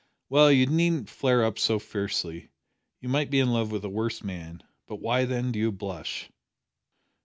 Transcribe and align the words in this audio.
"Well, 0.29 0.51
you 0.51 0.65
needn't 0.65 1.11
flare 1.11 1.43
up 1.45 1.59
so 1.59 1.77
fiercely. 1.77 2.49
You 3.01 3.07
might 3.09 3.29
be 3.29 3.39
in 3.39 3.51
love 3.53 3.69
with 3.69 3.83
a 3.85 3.87
worse 3.89 4.23
man. 4.23 4.63
But 4.87 4.95
why, 4.95 5.25
then, 5.25 5.51
do 5.51 5.59
you 5.59 5.71
blush?" 5.71 6.27